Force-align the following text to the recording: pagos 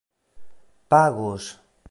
pagos 0.89 1.53